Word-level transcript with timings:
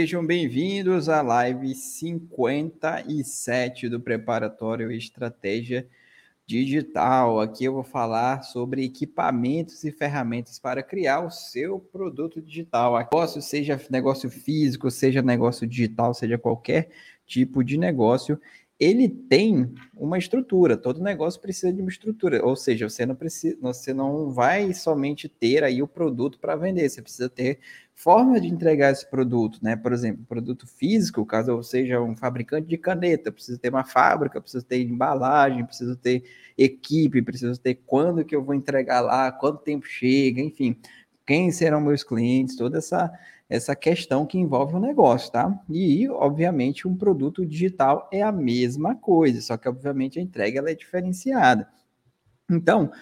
Sejam 0.00 0.24
bem-vindos 0.24 1.10
à 1.10 1.20
live 1.20 1.74
57 1.74 3.86
do 3.86 4.00
Preparatório 4.00 4.90
Estratégia 4.90 5.86
Digital. 6.46 7.38
Aqui 7.38 7.66
eu 7.66 7.74
vou 7.74 7.84
falar 7.84 8.42
sobre 8.42 8.82
equipamentos 8.82 9.84
e 9.84 9.92
ferramentas 9.92 10.58
para 10.58 10.82
criar 10.82 11.20
o 11.20 11.30
seu 11.30 11.78
produto 11.78 12.40
digital. 12.40 12.96
Negócio, 12.96 13.42
seja 13.42 13.78
negócio 13.90 14.30
físico, 14.30 14.90
seja 14.90 15.20
negócio 15.20 15.66
digital, 15.66 16.14
seja 16.14 16.38
qualquer 16.38 16.88
tipo 17.26 17.62
de 17.62 17.76
negócio, 17.76 18.40
ele 18.80 19.08
tem 19.08 19.74
uma 19.94 20.16
estrutura. 20.16 20.74
Todo 20.74 21.02
negócio 21.02 21.38
precisa 21.38 21.70
de 21.70 21.82
uma 21.82 21.90
estrutura, 21.90 22.42
ou 22.42 22.56
seja, 22.56 22.88
você 22.88 23.04
não 23.04 23.14
precisa, 23.14 23.56
você 23.60 23.92
não 23.92 24.30
vai 24.30 24.72
somente 24.72 25.28
ter 25.28 25.62
aí 25.62 25.82
o 25.82 25.86
produto 25.86 26.38
para 26.40 26.56
vender, 26.56 26.88
você 26.88 27.02
precisa 27.02 27.28
ter 27.28 27.60
forma 27.94 28.40
de 28.40 28.48
entregar 28.48 28.90
esse 28.90 29.08
produto, 29.10 29.58
né? 29.62 29.76
Por 29.76 29.92
exemplo, 29.92 30.24
produto 30.26 30.66
físico, 30.66 31.26
caso 31.26 31.50
eu 31.50 31.62
seja 31.62 32.00
um 32.00 32.16
fabricante 32.16 32.66
de 32.66 32.78
caneta, 32.78 33.30
precisa 33.30 33.58
ter 33.58 33.68
uma 33.68 33.84
fábrica, 33.84 34.40
precisa 34.40 34.64
ter 34.64 34.82
embalagem, 34.82 35.66
precisa 35.66 35.94
ter 35.94 36.24
equipe, 36.56 37.20
precisa 37.20 37.60
ter 37.60 37.74
quando 37.86 38.24
que 38.24 38.34
eu 38.34 38.42
vou 38.42 38.54
entregar 38.54 39.02
lá, 39.02 39.30
quanto 39.30 39.62
tempo 39.62 39.86
chega, 39.86 40.40
enfim, 40.40 40.74
quem 41.26 41.52
serão 41.52 41.82
meus 41.82 42.02
clientes, 42.02 42.56
toda 42.56 42.78
essa 42.78 43.12
essa 43.50 43.74
questão 43.74 44.24
que 44.24 44.38
envolve 44.38 44.76
o 44.76 44.80
negócio, 44.80 45.32
tá? 45.32 45.60
E, 45.68 46.08
obviamente, 46.08 46.86
um 46.86 46.96
produto 46.96 47.44
digital 47.44 48.08
é 48.12 48.22
a 48.22 48.30
mesma 48.30 48.94
coisa, 48.94 49.40
só 49.40 49.56
que, 49.56 49.68
obviamente, 49.68 50.20
a 50.20 50.22
entrega 50.22 50.60
ela 50.60 50.70
é 50.70 50.74
diferenciada. 50.74 51.68
Então, 52.48 52.92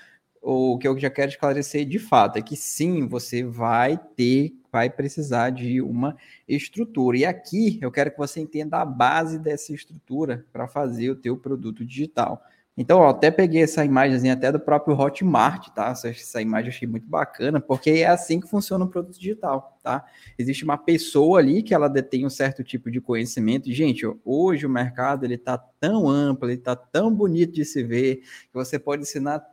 o 0.41 0.79
que 0.79 0.89
eu 0.89 0.99
já 0.99 1.11
quero 1.11 1.31
esclarecer 1.31 1.85
de 1.85 1.99
fato 1.99 2.39
é 2.39 2.43
que 2.43 2.57
sim, 2.57 3.07
você 3.07 3.45
vai 3.45 3.99
ter, 4.17 4.55
vai 4.73 4.89
precisar 4.89 5.51
de 5.51 5.83
uma 5.83 6.17
estrutura. 6.49 7.19
E 7.19 7.27
aqui 7.27 7.79
eu 7.83 7.93
quero 7.93 8.11
que 8.11 8.17
você 8.19 8.41
entenda 8.41 8.79
a 8.79 8.87
base 8.87 9.39
dessa 9.39 9.75
estrutura 9.75 10.47
para 10.51 10.67
fazer 10.67 11.11
o 11.11 11.17
teu 11.17 11.37
produto 11.37 11.85
digital. 11.85 12.43
Então, 12.81 13.01
ó, 13.01 13.09
até 13.09 13.29
peguei 13.29 13.65
essa 13.65 13.85
imagem 13.85 14.31
até 14.31 14.53
do 14.53 14.61
próprio 14.61 14.97
Hotmart, 14.97 15.71
tá? 15.71 15.89
Essa, 15.89 16.11
essa 16.11 16.41
imagem 16.41 16.71
eu 16.71 16.77
achei 16.77 16.87
muito 16.87 17.09
bacana, 17.09 17.61
porque 17.61 17.91
é 17.91 18.07
assim 18.07 18.39
que 18.39 18.49
funciona 18.49 18.85
o 18.85 18.89
produto 18.89 19.19
digital, 19.19 19.77
tá? 19.83 20.05
Existe 20.39 20.63
uma 20.63 20.79
pessoa 20.79 21.41
ali 21.41 21.61
que 21.61 21.75
ela 21.75 21.89
detém 21.89 22.25
um 22.25 22.31
certo 22.31 22.63
tipo 22.63 22.89
de 22.89 23.01
conhecimento. 23.01 23.73
Gente, 23.73 24.07
hoje 24.25 24.65
o 24.65 24.71
mercado 24.71 25.25
ele 25.25 25.37
tá 25.37 25.59
tão 25.59 26.09
amplo, 26.09 26.49
ele 26.49 26.59
tá 26.59 26.77
tão 26.77 27.13
bonito 27.13 27.53
de 27.53 27.65
se 27.65 27.83
ver, 27.83 28.19
que 28.19 28.55
você 28.55 28.79
pode 28.79 29.03
ensinar 29.03 29.45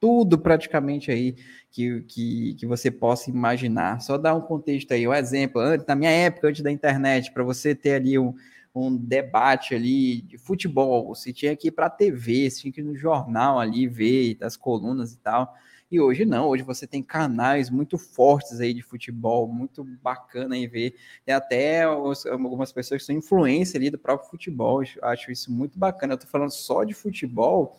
tudo 0.00 0.38
praticamente 0.38 1.10
aí 1.10 1.36
que, 1.70 2.00
que, 2.08 2.54
que 2.54 2.66
você 2.66 2.90
possa 2.90 3.28
imaginar. 3.28 4.00
Só 4.00 4.16
dar 4.16 4.34
um 4.34 4.40
contexto 4.40 4.92
aí, 4.92 5.06
um 5.06 5.12
exemplo. 5.12 5.60
Antes, 5.60 5.86
na 5.86 5.94
minha 5.94 6.10
época, 6.10 6.48
antes 6.48 6.62
da 6.62 6.72
internet, 6.72 7.30
para 7.30 7.44
você 7.44 7.74
ter 7.74 7.92
ali 7.92 8.18
um 8.18 8.34
um 8.74 8.96
debate 8.96 9.74
ali 9.74 10.22
de 10.22 10.38
futebol, 10.38 11.08
você 11.08 11.32
tinha 11.32 11.56
que 11.56 11.68
ir 11.68 11.70
para 11.72 11.86
a 11.86 11.90
TV, 11.90 12.48
você 12.50 12.60
tinha 12.62 12.72
que 12.72 12.80
ir 12.80 12.84
no 12.84 12.96
jornal 12.96 13.58
ali 13.58 13.88
ver 13.88 14.38
as 14.40 14.56
colunas 14.56 15.12
e 15.12 15.18
tal. 15.18 15.54
E 15.90 16.00
hoje 16.00 16.24
não, 16.24 16.46
hoje 16.46 16.62
você 16.62 16.86
tem 16.86 17.02
canais 17.02 17.68
muito 17.68 17.98
fortes 17.98 18.60
aí 18.60 18.72
de 18.72 18.80
futebol, 18.80 19.48
muito 19.48 19.82
bacana 20.00 20.54
aí 20.54 20.68
ver. 20.68 20.94
Tem 21.24 21.34
até 21.34 21.82
algumas 21.82 22.72
pessoas 22.72 23.02
que 23.02 23.06
são 23.06 23.16
influência 23.16 23.76
ali 23.76 23.90
do 23.90 23.98
próprio 23.98 24.30
futebol, 24.30 24.82
acho 25.02 25.32
isso 25.32 25.52
muito 25.52 25.76
bacana. 25.76 26.14
Eu 26.14 26.18
tô 26.18 26.28
falando 26.28 26.52
só 26.52 26.84
de 26.84 26.94
futebol, 26.94 27.76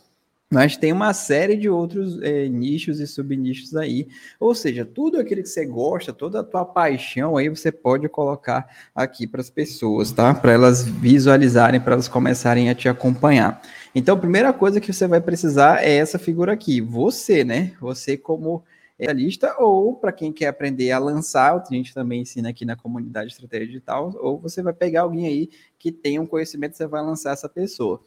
mas 0.51 0.75
tem 0.75 0.91
uma 0.91 1.13
série 1.13 1.55
de 1.55 1.69
outros 1.69 2.21
é, 2.21 2.49
nichos 2.49 2.99
e 2.99 3.07
subnichos 3.07 3.73
aí. 3.73 4.07
Ou 4.37 4.53
seja, 4.53 4.83
tudo 4.83 5.17
aquilo 5.17 5.41
que 5.41 5.47
você 5.47 5.65
gosta, 5.65 6.11
toda 6.11 6.41
a 6.41 6.43
tua 6.43 6.65
paixão 6.65 7.37
aí, 7.37 7.47
você 7.47 7.71
pode 7.71 8.09
colocar 8.09 8.67
aqui 8.93 9.25
para 9.25 9.39
as 9.39 9.49
pessoas, 9.49 10.11
tá? 10.11 10.33
Para 10.33 10.51
elas 10.51 10.83
visualizarem, 10.83 11.79
para 11.79 11.93
elas 11.93 12.09
começarem 12.09 12.69
a 12.69 12.75
te 12.75 12.89
acompanhar. 12.89 13.61
Então, 13.95 14.15
a 14.15 14.19
primeira 14.19 14.51
coisa 14.51 14.81
que 14.81 14.91
você 14.91 15.07
vai 15.07 15.21
precisar 15.21 15.83
é 15.83 15.95
essa 15.95 16.19
figura 16.19 16.51
aqui. 16.51 16.81
Você, 16.81 17.45
né? 17.45 17.71
Você 17.79 18.17
como 18.17 18.63
especialista, 18.99 19.55
ou 19.57 19.95
para 19.95 20.11
quem 20.11 20.31
quer 20.31 20.47
aprender 20.47 20.91
a 20.91 20.99
lançar, 20.99 21.55
a 21.55 21.73
gente 21.73 21.93
também 21.93 22.21
ensina 22.21 22.49
aqui 22.49 22.63
na 22.63 22.75
comunidade 22.75 23.31
Estratégia 23.31 23.67
Digital, 23.67 24.13
ou 24.19 24.37
você 24.39 24.61
vai 24.61 24.73
pegar 24.73 25.01
alguém 25.01 25.25
aí 25.25 25.49
que 25.79 25.91
tem 25.91 26.19
um 26.19 26.27
conhecimento, 26.27 26.77
você 26.77 26.85
vai 26.85 27.01
lançar 27.01 27.31
essa 27.31 27.49
pessoa 27.49 28.01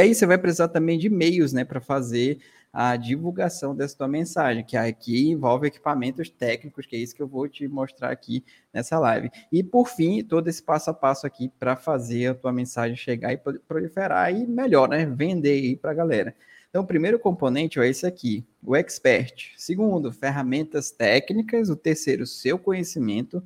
aí 0.00 0.14
você 0.14 0.26
vai 0.26 0.38
precisar 0.38 0.68
também 0.68 0.98
de 0.98 1.08
meios, 1.08 1.52
né, 1.52 1.64
para 1.64 1.80
fazer 1.80 2.38
a 2.72 2.96
divulgação 2.96 3.74
dessa 3.74 3.96
tua 3.96 4.06
mensagem, 4.06 4.64
que 4.64 4.76
aqui 4.76 5.28
envolve 5.28 5.66
equipamentos 5.66 6.30
técnicos, 6.30 6.86
que 6.86 6.94
é 6.94 6.98
isso 7.00 7.14
que 7.14 7.22
eu 7.22 7.26
vou 7.26 7.48
te 7.48 7.66
mostrar 7.66 8.10
aqui 8.10 8.44
nessa 8.72 8.98
live. 8.98 9.28
E 9.50 9.62
por 9.62 9.88
fim, 9.88 10.22
todo 10.22 10.46
esse 10.48 10.62
passo 10.62 10.90
a 10.90 10.94
passo 10.94 11.26
aqui 11.26 11.48
para 11.58 11.74
fazer 11.74 12.28
a 12.28 12.34
tua 12.34 12.52
mensagem 12.52 12.96
chegar 12.96 13.32
e 13.32 13.36
proliferar 13.36 14.32
e 14.32 14.46
melhor, 14.46 14.88
né, 14.88 15.04
vender 15.04 15.50
aí 15.50 15.76
para 15.76 15.90
a 15.90 15.94
galera. 15.94 16.34
Então, 16.70 16.82
o 16.82 16.86
primeiro 16.86 17.18
componente 17.18 17.80
é 17.80 17.88
esse 17.88 18.06
aqui, 18.06 18.46
o 18.62 18.76
expert. 18.76 19.52
Segundo, 19.56 20.12
ferramentas 20.12 20.92
técnicas. 20.92 21.68
O 21.68 21.74
terceiro, 21.74 22.24
seu 22.24 22.56
conhecimento. 22.56 23.42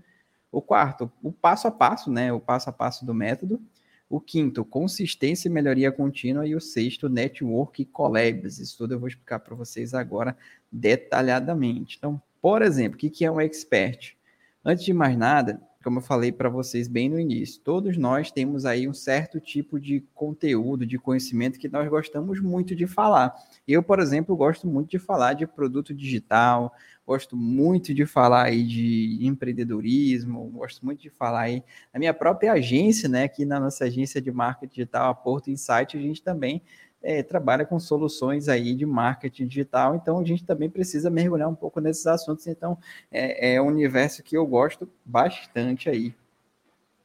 O 0.53 0.61
quarto, 0.61 1.11
o 1.23 1.33
passo 1.33 1.67
a 1.67 1.71
passo, 1.71 2.13
né? 2.13 2.31
O 2.33 2.39
passo 2.39 2.69
a 2.69 2.73
passo 2.73 3.07
do 3.07 3.15
método. 3.15 3.61
O 4.09 4.21
quinto, 4.21 4.65
consistência 4.65 5.49
e 5.49 5.51
melhoria 5.51 5.91
contínua. 5.91 6.47
E 6.47 6.55
o 6.55 6.61
sexto, 6.61 7.09
network 7.09 7.85
collabs. 7.87 8.59
Isso 8.59 8.79
tudo 8.79 8.95
eu 8.95 8.99
vou 8.99 9.09
explicar 9.09 9.41
para 9.41 9.55
vocês 9.55 9.95
agora 9.95 10.37
detalhadamente. 10.71 11.97
Então, 11.99 12.21
por 12.41 12.63
exemplo, 12.63 12.97
o 12.97 12.99
que 12.99 13.25
é 13.25 13.31
um 13.31 13.41
expert? 13.41 14.17
Antes 14.65 14.85
de 14.85 14.93
mais 14.93 15.17
nada, 15.17 15.61
como 15.84 15.99
eu 15.99 16.03
falei 16.03 16.33
para 16.33 16.49
vocês 16.49 16.89
bem 16.89 17.11
no 17.11 17.21
início, 17.21 17.61
todos 17.61 17.99
nós 17.99 18.33
temos 18.33 18.65
aí 18.65 18.89
um 18.89 18.95
certo 18.95 19.39
tipo 19.39 19.78
de 19.78 20.03
conteúdo, 20.15 20.87
de 20.87 20.99
conhecimento 20.99 21.59
que 21.59 21.69
nós 21.69 21.87
gostamos 21.89 22.41
muito 22.41 22.75
de 22.75 22.87
falar. 22.87 23.34
Eu, 23.69 23.83
por 23.83 24.00
exemplo, 24.00 24.34
gosto 24.34 24.67
muito 24.67 24.89
de 24.89 24.99
falar 24.99 25.34
de 25.34 25.47
produto 25.47 25.93
digital, 25.93 26.73
gosto 27.06 27.37
muito 27.37 27.93
de 27.93 28.06
falar 28.06 28.44
aí 28.44 28.65
de 28.65 29.19
empreendedorismo, 29.21 30.47
gosto 30.47 30.84
muito 30.87 31.03
de 31.03 31.11
falar 31.11 31.43
aí 31.43 31.62
na 31.93 32.00
minha 32.00 32.15
própria 32.15 32.53
agência, 32.53 33.06
né, 33.06 33.25
aqui 33.25 33.44
na 33.44 33.61
nossa 33.61 33.84
agência 33.84 34.23
de 34.23 34.33
marketing 34.33 34.75
digital, 34.75 35.11
a 35.11 35.15
Porto 35.15 35.50
Insight, 35.50 35.99
a 35.99 36.00
gente 36.00 36.23
também 36.23 36.62
é, 37.05 37.23
trabalha 37.23 37.67
com 37.67 37.79
soluções 37.79 38.49
aí 38.49 38.75
de 38.75 38.87
marketing 38.87 39.47
digital, 39.47 39.95
então 39.95 40.19
a 40.19 40.25
gente 40.25 40.45
também 40.45 40.71
precisa 40.71 41.11
mergulhar 41.11 41.49
um 41.49 41.55
pouco 41.55 41.79
nesses 41.81 42.07
assuntos, 42.07 42.47
então 42.47 42.79
é, 43.13 43.55
é 43.55 43.63
um 43.63 43.67
universo 43.67 44.23
que 44.23 44.37
eu 44.37 44.47
gosto 44.47 44.89
bastante 45.05 45.91
aí 45.91 46.15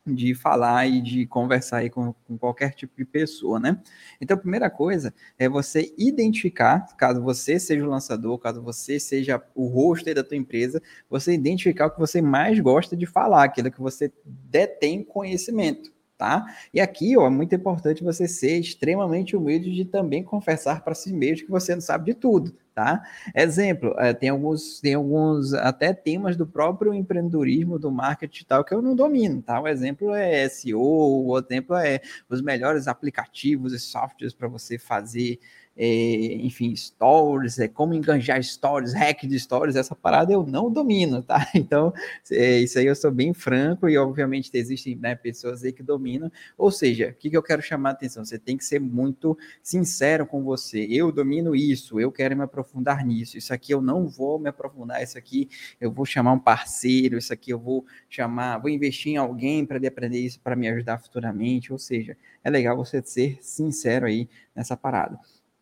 de 0.07 0.33
falar 0.33 0.87
e 0.87 1.01
de 1.01 1.25
conversar 1.27 1.79
aí 1.79 1.89
com, 1.89 2.13
com, 2.25 2.37
qualquer 2.37 2.73
tipo 2.73 2.95
de 2.97 3.05
pessoa, 3.05 3.59
né? 3.59 3.79
Então, 4.19 4.35
a 4.35 4.39
primeira 4.39 4.67
coisa 4.67 5.13
é 5.37 5.47
você 5.47 5.93
identificar, 5.97 6.87
caso 6.97 7.21
você 7.21 7.59
seja 7.59 7.85
o 7.85 7.89
lançador, 7.89 8.39
caso 8.39 8.59
você 8.61 8.99
seja 8.99 9.43
o 9.53 9.67
rosto 9.67 10.11
da 10.11 10.23
tua 10.23 10.37
empresa, 10.37 10.81
você 11.07 11.33
identificar 11.33 11.87
o 11.87 11.91
que 11.91 11.99
você 11.99 12.21
mais 12.21 12.59
gosta 12.59 12.95
de 12.95 13.05
falar, 13.05 13.43
aquilo 13.43 13.69
que 13.69 13.81
você 13.81 14.11
detém 14.25 15.03
conhecimento 15.03 15.91
tá? 16.19 16.53
E 16.73 16.81
aqui, 16.81 17.17
ó, 17.17 17.27
é 17.27 17.29
muito 17.29 17.55
importante 17.55 18.03
você 18.03 18.27
ser 18.27 18.59
extremamente 18.59 19.37
humilde 19.37 19.73
de 19.73 19.85
também 19.85 20.21
confessar 20.21 20.83
para 20.83 20.93
si 20.93 21.13
mesmo 21.13 21.45
que 21.45 21.51
você 21.51 21.73
não 21.73 21.79
sabe 21.81 22.11
de 22.11 22.13
tudo, 22.13 22.53
tá? 22.75 23.01
Exemplo, 23.33 23.95
é, 23.97 24.13
tem 24.13 24.27
alguns, 24.27 24.81
tem 24.81 24.95
alguns 24.95 25.53
até 25.53 25.93
temas 25.93 26.35
do 26.35 26.45
próprio 26.45 26.93
empreendedorismo, 26.93 27.79
do 27.79 27.89
marketing 27.89 28.43
tal 28.43 28.65
que 28.65 28.73
eu 28.73 28.81
não 28.81 28.97
domino, 28.97 29.41
tá? 29.41 29.61
O 29.61 29.67
exemplo 29.69 30.13
é 30.13 30.49
SEO, 30.49 30.77
o 30.77 31.39
exemplo 31.39 31.73
é 31.77 32.01
os 32.27 32.41
melhores 32.41 32.89
aplicativos 32.89 33.71
e 33.71 33.79
softwares 33.79 34.33
para 34.33 34.49
você 34.49 34.77
fazer 34.77 35.39
enfim, 35.81 36.75
stories, 36.75 37.57
é, 37.57 37.67
como 37.69 37.93
enganjar 37.93 38.43
stories, 38.43 38.93
hack 38.93 39.25
de 39.25 39.39
stories, 39.39 39.77
essa 39.77 39.95
parada 39.95 40.33
eu 40.33 40.45
não 40.45 40.69
domino, 40.69 41.23
tá? 41.23 41.39
Então, 41.55 41.93
é, 42.31 42.59
isso 42.59 42.79
aí 42.79 42.85
eu 42.85 42.95
sou 42.95 43.11
bem 43.11 43.33
franco 43.33 43.87
e, 43.87 43.97
obviamente, 43.97 44.49
existem 44.53 44.95
né, 44.95 45.15
pessoas 45.15 45.63
aí 45.63 45.71
que 45.71 45.81
dominam. 45.83 46.29
Ou 46.57 46.69
seja, 46.71 47.09
o 47.09 47.13
que, 47.13 47.29
que 47.29 47.37
eu 47.37 47.43
quero 47.43 47.61
chamar 47.61 47.89
a 47.89 47.91
atenção? 47.93 48.25
Você 48.25 48.37
tem 48.37 48.57
que 48.57 48.65
ser 48.65 48.79
muito 48.79 49.37
sincero 49.63 50.25
com 50.25 50.43
você. 50.43 50.85
Eu 50.89 51.11
domino 51.11 51.55
isso, 51.55 51.99
eu 51.99 52.11
quero 52.11 52.35
me 52.35 52.43
aprofundar 52.43 53.05
nisso. 53.05 53.37
Isso 53.37 53.53
aqui 53.53 53.73
eu 53.73 53.81
não 53.81 54.07
vou 54.07 54.37
me 54.39 54.49
aprofundar, 54.49 55.01
isso 55.01 55.17
aqui 55.17 55.49
eu 55.79 55.91
vou 55.91 56.05
chamar 56.05 56.33
um 56.33 56.39
parceiro, 56.39 57.17
isso 57.17 57.31
aqui 57.31 57.51
eu 57.51 57.59
vou 57.59 57.85
chamar, 58.09 58.57
vou 58.57 58.69
investir 58.69 59.13
em 59.13 59.17
alguém 59.17 59.65
para 59.65 59.77
aprender 59.87 60.19
isso 60.19 60.39
para 60.41 60.55
me 60.55 60.67
ajudar 60.67 60.97
futuramente. 60.97 61.71
Ou 61.71 61.79
seja, 61.79 62.17
é 62.43 62.49
legal 62.49 62.75
você 62.75 63.01
ser 63.01 63.37
sincero 63.41 64.05
aí 64.05 64.27
nessa 64.55 64.75
parada 64.75 65.19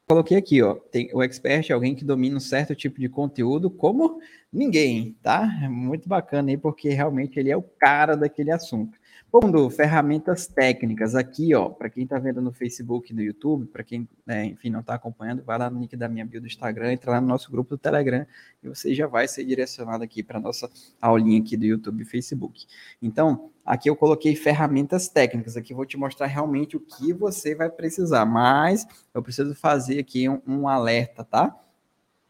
coloquei 0.08 0.38
aqui, 0.38 0.62
ó, 0.62 0.76
tem, 0.76 1.10
o 1.14 1.22
expert 1.22 1.70
é 1.70 1.74
alguém 1.74 1.94
que 1.94 2.06
domina 2.06 2.38
um 2.38 2.40
certo 2.40 2.74
tipo 2.74 3.00
de 3.00 3.10
conteúdo 3.10 3.70
como 3.70 4.20
ninguém, 4.52 5.18
tá? 5.22 5.48
É 5.62 5.68
muito 5.68 6.08
bacana 6.08 6.50
aí, 6.50 6.58
porque 6.58 6.90
realmente 6.90 7.38
ele 7.40 7.52
é 7.52 7.58
o 7.58 7.62
cara 7.62 8.16
daquele 8.16 8.52
assunto. 8.52 8.97
Segundo, 9.30 9.70
ferramentas 9.70 10.48
técnicas 10.48 11.14
aqui, 11.14 11.54
ó, 11.54 11.68
para 11.68 11.90
quem 11.90 12.06
está 12.06 12.18
vendo 12.18 12.42
no 12.42 12.54
Facebook 12.54 13.12
e 13.12 13.16
no 13.16 13.22
YouTube, 13.22 13.66
para 13.66 13.84
quem, 13.84 14.08
né, 14.26 14.46
enfim, 14.46 14.70
não 14.70 14.80
está 14.80 14.96
acompanhando, 14.96 15.44
vai 15.44 15.60
lá 15.60 15.70
no 15.70 15.82
link 15.82 15.96
da 15.98 16.08
minha 16.08 16.26
bio 16.26 16.40
do 16.40 16.48
Instagram, 16.48 16.94
entra 16.94 17.12
lá 17.12 17.20
no 17.22 17.28
nosso 17.28 17.52
grupo 17.52 17.72
do 17.72 17.78
Telegram 17.78 18.26
e 18.64 18.70
você 18.70 18.96
já 18.96 19.06
vai 19.06 19.28
ser 19.28 19.44
direcionado 19.44 20.02
aqui 20.02 20.24
para 20.24 20.40
nossa 20.40 20.70
aulinha 21.02 21.42
aqui 21.42 21.58
do 21.58 21.66
YouTube 21.66 22.02
e 22.02 22.06
Facebook. 22.06 22.66
Então, 23.02 23.52
aqui 23.66 23.90
eu 23.90 23.98
coloquei 23.98 24.34
ferramentas 24.34 25.10
técnicas, 25.10 25.58
aqui 25.58 25.74
eu 25.74 25.78
vou 25.78 25.86
te 25.86 25.98
mostrar 25.98 26.28
realmente 26.28 26.78
o 26.78 26.80
que 26.80 27.12
você 27.12 27.54
vai 27.54 27.70
precisar, 27.70 28.26
mas 28.26 28.88
eu 29.14 29.22
preciso 29.22 29.54
fazer 29.54 30.00
aqui 30.00 30.30
um, 30.30 30.42
um 30.48 30.68
alerta, 30.70 31.26
tá? 31.26 31.54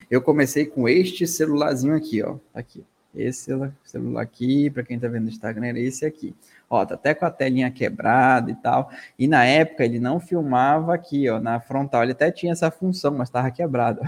Eu 0.10 0.22
comecei 0.22 0.66
com 0.66 0.90
este 0.90 1.28
celularzinho 1.28 1.96
aqui, 1.96 2.24
ó, 2.24 2.38
tá 2.52 2.60
aqui. 2.60 2.84
Esse 3.16 3.52
celular 3.84 4.22
aqui, 4.22 4.70
para 4.70 4.84
quem 4.84 4.96
está 4.96 5.08
vendo 5.08 5.24
no 5.24 5.30
Instagram, 5.30 5.68
era 5.68 5.80
esse 5.80 6.06
aqui. 6.06 6.36
Ó, 6.70 6.86
tá 6.86 6.96
até 6.96 7.14
com 7.14 7.26
a 7.26 7.32
telinha 7.32 7.72
quebrada 7.72 8.52
e 8.52 8.56
tal. 8.56 8.90
E 9.18 9.28
na 9.28 9.46
época 9.46 9.86
ele 9.86 10.00
não 10.00 10.20
filmava 10.20 10.94
aqui, 10.94 11.30
ó, 11.30 11.40
na 11.40 11.60
frontal. 11.60 12.04
Ele 12.04 12.12
até 12.12 12.30
tinha 12.30 12.52
essa 12.52 12.70
função, 12.70 13.12
mas 13.12 13.30
estava 13.30 13.50
quebrado. 13.52 14.02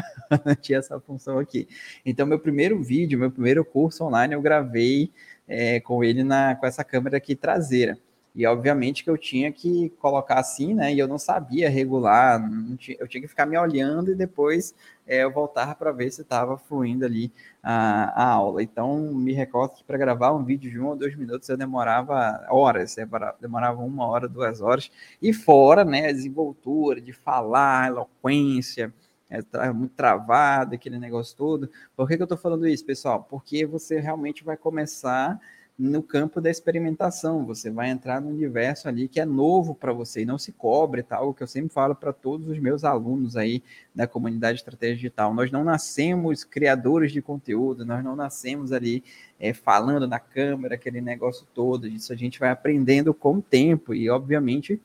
não 0.46 0.56
tinha 0.60 0.80
essa 0.80 1.00
função 1.00 1.40
aqui. 1.40 1.68
Então, 2.06 2.28
meu 2.28 2.40
primeiro 2.40 2.82
vídeo, 2.84 3.18
meu 3.18 3.32
primeiro 3.32 3.64
curso 3.64 4.04
online, 4.04 4.34
eu 4.34 4.42
gravei 4.42 5.12
é, 5.48 5.80
com 5.80 6.04
ele 6.04 6.24
na, 6.24 6.56
com 6.56 6.66
essa 6.66 6.84
câmera 6.84 7.18
aqui 7.18 7.36
traseira. 7.36 7.98
E 8.36 8.46
obviamente 8.46 9.04
que 9.04 9.10
eu 9.10 9.18
tinha 9.18 9.52
que 9.52 9.90
colocar 10.00 10.40
assim, 10.40 10.74
né? 10.74 10.94
E 10.94 11.00
eu 11.00 11.08
não 11.08 11.18
sabia 11.18 11.70
regular, 11.70 12.40
não 12.40 12.78
tinha, 12.78 12.98
eu 13.00 13.08
tinha 13.08 13.22
que 13.22 13.28
ficar 13.28 13.46
me 13.46 13.58
olhando 13.58 14.12
e 14.12 14.16
depois 14.16 14.74
é, 15.08 15.24
eu 15.24 15.32
voltava 15.32 15.74
para 15.74 15.92
ver 15.92 16.12
se 16.12 16.22
estava 16.22 16.58
fluindo 16.58 17.04
ali 17.06 17.32
a, 17.64 18.24
a, 18.24 18.32
aula. 18.34 18.62
Então, 18.62 18.98
me 19.14 19.34
recordo 19.34 19.76
que 19.76 19.84
para 19.84 19.98
gravar 19.98 20.32
um 20.34 20.44
vídeo 20.44 20.70
de 20.70 20.80
um 20.80 20.88
ou 20.88 20.96
dois 20.96 21.16
minutos 21.16 21.50
eu 21.50 21.58
demorava 21.58 22.46
horas, 22.50 22.96
demorava 23.42 23.82
uma 23.82 24.06
hora, 24.06 24.28
duas 24.28 24.62
horas. 24.62 24.92
E 25.22 25.34
fora, 25.34 25.84
né, 25.84 26.08
a 26.10 26.12
desenvoltura 26.12 27.02
de 27.02 27.12
falar, 27.12 27.88
eloquência, 27.88 28.94
é, 29.30 29.72
muito 29.72 29.94
travado, 29.96 30.76
aquele 30.76 31.00
negócio 31.00 31.36
todo. 31.36 31.70
Por 31.96 32.08
que, 32.08 32.16
que 32.16 32.22
eu 32.22 32.26
estou 32.26 32.38
falando 32.38 32.68
isso, 32.68 32.86
pessoal? 32.86 33.24
Porque 33.30 33.66
você 33.66 34.00
realmente 34.00 34.44
vai 34.44 34.58
começar 34.58 35.40
no 35.80 36.04
campo 36.04 36.42
da 36.42 36.52
experimentação. 36.52 37.46
Você 37.46 37.72
vai 37.72 37.90
entrar 37.90 38.20
no 38.20 38.28
universo 38.28 38.90
ali 38.90 39.08
que 39.08 39.22
é 39.22 39.26
novo 39.26 39.74
para 39.74 39.94
você 39.94 40.24
e 40.24 40.26
não 40.26 40.38
se 40.38 40.52
cobre, 40.52 41.02
tal, 41.02 41.22
tá? 41.22 41.26
o 41.26 41.34
que 41.34 41.42
eu 41.42 41.48
sempre 41.48 41.74
falo 41.74 41.96
para 41.96 42.12
todos 42.12 42.50
os 42.50 42.60
meus 42.60 42.84
alunos 42.84 43.38
aí 43.38 43.64
da 43.96 44.06
comunidade 44.06 44.60
Estratégia 44.60 44.98
Digital. 44.98 45.34
Nós 45.34 45.50
não 45.50 45.64
nascemos 45.64 46.44
criadores 46.44 47.14
de 47.14 47.22
conteúdo, 47.22 47.86
nós 47.86 48.04
não 48.04 48.14
nascemos 48.14 48.74
ali 48.74 49.02
é, 49.40 49.54
falando 49.54 50.06
na 50.06 50.20
câmera, 50.20 50.76
aquele 50.76 51.00
negócio 51.00 51.48
todo. 51.54 51.88
Isso 51.88 52.12
a 52.12 52.16
gente 52.16 52.40
vai 52.40 52.50
aprendendo 52.50 53.14
com 53.14 53.36
o 53.36 53.42
tempo 53.42 53.94
e, 53.94 54.10
obviamente, 54.10 54.82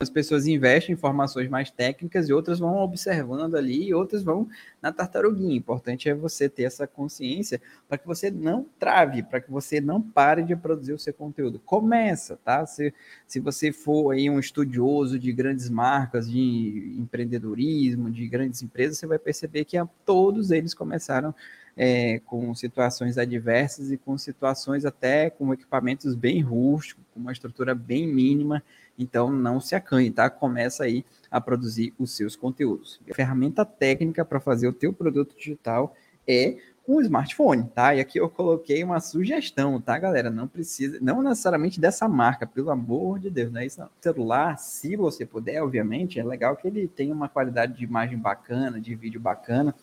as 0.00 0.08
pessoas 0.08 0.46
investem 0.46 0.94
em 0.94 0.96
informações 0.96 1.50
mais 1.50 1.70
técnicas 1.70 2.26
e 2.26 2.32
outras 2.32 2.58
vão 2.58 2.78
observando 2.78 3.54
ali 3.54 3.88
e 3.88 3.94
outras 3.94 4.22
vão 4.22 4.48
na 4.80 4.90
tartaruguinha. 4.90 5.52
O 5.52 5.56
importante 5.56 6.08
é 6.08 6.14
você 6.14 6.48
ter 6.48 6.62
essa 6.62 6.86
consciência 6.86 7.60
para 7.86 7.98
que 7.98 8.06
você 8.06 8.30
não 8.30 8.66
trave, 8.78 9.22
para 9.22 9.42
que 9.42 9.50
você 9.50 9.78
não 9.78 10.00
pare 10.00 10.42
de 10.42 10.56
produzir 10.56 10.94
o 10.94 10.98
seu 10.98 11.12
conteúdo. 11.12 11.58
Começa, 11.58 12.38
tá? 12.42 12.64
Se, 12.64 12.94
se 13.26 13.40
você 13.40 13.72
for 13.72 14.12
aí 14.12 14.30
um 14.30 14.40
estudioso 14.40 15.18
de 15.18 15.30
grandes 15.32 15.68
marcas, 15.68 16.30
de 16.30 16.96
empreendedorismo, 16.98 18.10
de 18.10 18.26
grandes 18.26 18.62
empresas, 18.62 18.96
você 18.96 19.06
vai 19.06 19.18
perceber 19.18 19.66
que 19.66 19.76
todos 20.06 20.50
eles 20.50 20.72
começaram 20.72 21.34
é, 21.76 22.20
com 22.20 22.54
situações 22.54 23.18
adversas 23.18 23.90
e 23.90 23.96
com 23.96 24.16
situações 24.18 24.84
até 24.84 25.30
com 25.30 25.52
equipamentos 25.52 26.14
bem 26.14 26.40
rústicos, 26.40 27.04
com 27.12 27.20
uma 27.20 27.32
estrutura 27.32 27.74
bem 27.74 28.06
mínima 28.06 28.62
então, 29.00 29.32
não 29.32 29.58
se 29.60 29.74
acanhe, 29.74 30.10
tá? 30.10 30.28
Começa 30.28 30.84
aí 30.84 31.06
a 31.30 31.40
produzir 31.40 31.94
os 31.98 32.14
seus 32.14 32.36
conteúdos. 32.36 33.00
A 33.10 33.14
ferramenta 33.14 33.64
técnica 33.64 34.26
para 34.26 34.38
fazer 34.38 34.68
o 34.68 34.74
teu 34.74 34.92
produto 34.92 35.34
digital 35.34 35.94
é 36.28 36.58
um 36.86 37.00
smartphone, 37.00 37.64
tá? 37.74 37.94
E 37.94 38.00
aqui 38.00 38.20
eu 38.20 38.28
coloquei 38.28 38.84
uma 38.84 39.00
sugestão, 39.00 39.80
tá, 39.80 39.98
galera? 39.98 40.28
Não 40.28 40.46
precisa, 40.46 40.98
não 41.00 41.22
necessariamente 41.22 41.80
dessa 41.80 42.06
marca, 42.06 42.46
pelo 42.46 42.70
amor 42.70 43.18
de 43.18 43.30
Deus, 43.30 43.50
não 43.50 43.60
é 43.62 43.66
isso 43.66 43.80
não. 43.80 43.88
Celular, 44.02 44.58
se 44.58 44.96
você 44.96 45.24
puder, 45.24 45.62
obviamente, 45.62 46.20
é 46.20 46.24
legal 46.24 46.54
que 46.54 46.68
ele 46.68 46.86
tenha 46.86 47.14
uma 47.14 47.28
qualidade 47.28 47.78
de 47.78 47.84
imagem 47.84 48.18
bacana, 48.18 48.78
de 48.78 48.94
vídeo 48.94 49.20
bacana, 49.20 49.74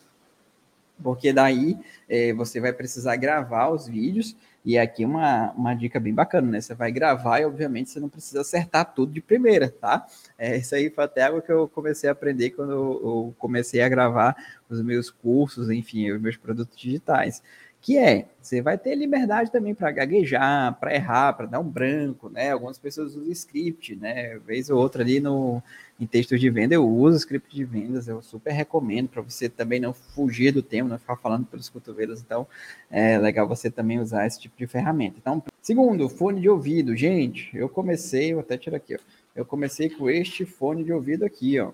porque 1.01 1.31
daí 1.31 1.77
é, 2.09 2.33
você 2.33 2.59
vai 2.59 2.73
precisar 2.73 3.15
gravar 3.15 3.69
os 3.69 3.88
vídeos 3.88 4.35
e 4.67 4.77
aqui 4.77 5.05
uma, 5.05 5.51
uma 5.53 5.73
dica 5.73 5.97
bem 5.97 6.13
bacana, 6.13 6.51
né? 6.51 6.59
Você 6.59 6.75
vai 6.75 6.91
gravar 6.91 7.39
e, 7.39 7.45
obviamente, 7.45 7.89
você 7.89 8.01
não 8.01 8.09
precisa 8.09 8.41
acertar 8.41 8.94
tudo 8.94 9.13
de 9.13 9.21
primeira, 9.21 9.69
tá? 9.69 10.05
É, 10.38 10.57
isso 10.57 10.75
aí 10.75 10.89
foi 10.89 11.05
até 11.05 11.23
algo 11.23 11.41
que 11.41 11.49
eu 11.49 11.69
comecei 11.69 12.09
a 12.09 12.11
aprender 12.11 12.49
quando 12.49 12.71
eu, 12.73 13.33
comecei 13.38 13.81
a 13.81 13.88
gravar 13.88 14.35
os 14.69 14.81
meus 14.81 15.09
cursos, 15.09 15.69
enfim, 15.69 16.11
os 16.11 16.19
meus 16.19 16.35
produtos 16.35 16.77
digitais 16.77 17.41
que 17.81 17.97
é, 17.97 18.27
você 18.41 18.62
vai 18.62 18.77
ter 18.77 18.95
liberdade 18.95 19.51
também 19.51 19.74
para 19.74 19.91
gaguejar, 19.91 20.77
para 20.79 20.94
errar, 20.94 21.33
para 21.33 21.45
dar 21.45 21.59
um 21.59 21.69
branco, 21.69 22.29
né? 22.29 22.51
Algumas 22.51 22.77
pessoas 22.77 23.15
usam 23.15 23.31
script, 23.31 23.95
né? 23.95 24.38
Vez 24.39 24.69
ou 24.69 24.79
outra 24.79 25.03
ali 25.03 25.19
no 25.19 25.62
em 26.00 26.06
textos 26.06 26.39
de 26.39 26.50
venda 26.50 26.75
eu 26.75 26.88
uso 26.88 27.18
script 27.18 27.56
de 27.56 27.63
vendas, 27.63 28.07
eu 28.07 28.21
super 28.21 28.51
recomendo 28.51 29.09
para 29.09 29.21
você 29.21 29.50
também 29.50 29.79
não 29.79 29.94
fugir 29.94 30.51
do 30.51 30.62
tema, 30.62 30.89
não 30.89 31.00
ficar 31.00 31.15
falando 31.18 31.45
pelos 31.47 31.69
cotovelos, 31.69 32.21
então 32.21 32.47
é 32.89 33.18
legal 33.18 33.47
você 33.47 33.71
também 33.71 34.00
usar 34.00 34.27
esse 34.27 34.39
tipo 34.39 34.56
de 34.57 34.68
ferramenta. 34.68 35.18
Então, 35.19 35.41
segundo, 35.62 36.07
fone 36.07 36.39
de 36.41 36.50
ouvido, 36.50 36.95
gente, 36.95 37.56
eu 37.57 37.68
comecei, 37.68 38.33
vou 38.33 38.41
até 38.41 38.57
tirar 38.57 38.77
aqui, 38.77 38.95
ó. 38.95 39.00
Eu 39.35 39.45
comecei 39.45 39.89
com 39.89 40.09
este 40.09 40.45
fone 40.45 40.83
de 40.83 40.91
ouvido 40.91 41.23
aqui, 41.25 41.59
ó. 41.59 41.71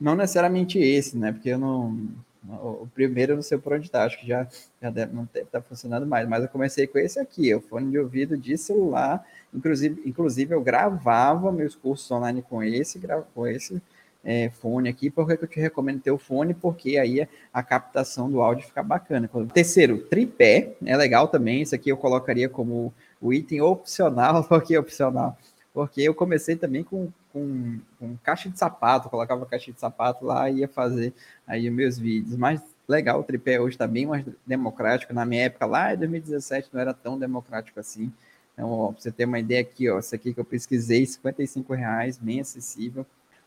Não 0.00 0.14
necessariamente 0.14 0.78
esse, 0.78 1.16
né? 1.16 1.32
Porque 1.32 1.48
eu 1.48 1.58
não 1.58 2.08
o 2.48 2.88
primeiro 2.94 3.32
eu 3.32 3.36
não 3.36 3.42
sei 3.42 3.58
por 3.58 3.74
onde 3.74 3.86
está, 3.86 4.04
acho 4.04 4.18
que 4.18 4.26
já, 4.26 4.46
já 4.80 4.90
deve, 4.90 5.14
não 5.14 5.28
deve 5.32 5.46
tá 5.46 5.60
funcionando 5.60 6.06
mais, 6.06 6.26
mas 6.26 6.42
eu 6.42 6.48
comecei 6.48 6.86
com 6.86 6.98
esse 6.98 7.20
aqui, 7.20 7.54
o 7.54 7.60
fone 7.60 7.90
de 7.90 7.98
ouvido 7.98 8.36
de 8.36 8.56
celular. 8.56 9.24
Inclusive, 9.52 10.02
inclusive 10.04 10.54
eu 10.54 10.62
gravava 10.62 11.52
meus 11.52 11.74
cursos 11.74 12.10
online 12.10 12.42
com 12.42 12.62
esse, 12.62 13.00
com 13.34 13.46
esse 13.46 13.82
é, 14.24 14.50
fone 14.50 14.88
aqui. 14.88 15.10
Por 15.10 15.26
que 15.26 15.44
eu 15.44 15.48
te 15.48 15.60
recomendo 15.60 16.00
ter 16.00 16.10
o 16.10 16.18
fone? 16.18 16.54
Porque 16.54 16.98
aí 16.98 17.28
a 17.52 17.62
captação 17.62 18.30
do 18.30 18.40
áudio 18.40 18.66
fica 18.66 18.82
bacana. 18.82 19.28
Terceiro, 19.52 19.98
tripé, 19.98 20.74
é 20.84 20.96
legal 20.96 21.28
também. 21.28 21.62
Isso 21.62 21.74
aqui 21.74 21.90
eu 21.90 21.96
colocaria 21.96 22.48
como 22.48 22.92
o 23.20 23.32
item 23.32 23.60
opcional, 23.60 24.44
porque 24.48 24.74
é 24.74 24.80
opcional 24.80 25.36
porque 25.78 26.02
eu 26.02 26.12
comecei 26.12 26.56
também 26.56 26.82
com, 26.82 27.08
com, 27.38 27.80
com 27.98 28.16
caixa 28.18 28.48
de 28.48 28.58
sapato, 28.58 29.08
colocava 29.08 29.46
caixa 29.46 29.72
de 29.72 29.78
sapato 29.78 30.24
lá 30.24 30.50
e 30.50 30.58
ia 30.58 30.68
fazer 30.68 31.12
aí 31.46 31.68
os 31.68 31.74
meus 31.74 31.98
vídeos. 31.98 32.36
Mas 32.36 32.60
legal, 32.86 33.20
o 33.20 33.22
tripé 33.22 33.60
hoje 33.60 33.74
está 33.74 33.86
bem 33.86 34.06
mais 34.06 34.24
democrático. 34.46 35.12
Na 35.12 35.24
minha 35.24 35.44
época, 35.44 35.66
lá 35.66 35.94
em 35.94 35.98
2017, 35.98 36.70
não 36.72 36.80
era 36.80 36.94
tão 36.94 37.18
democrático 37.18 37.78
assim. 37.78 38.12
Então, 38.54 38.70
ó, 38.70 38.92
pra 38.92 39.00
você 39.00 39.12
ter 39.12 39.24
uma 39.24 39.38
ideia 39.38 39.60
aqui, 39.60 39.88
ó, 39.88 39.98
isso 39.98 40.14
aqui 40.14 40.34
que 40.34 40.40
eu 40.40 40.44
pesquisei, 40.44 41.06
55 41.06 41.72
reais, 41.74 42.18
bem 42.18 42.40
acessível. 42.40 43.06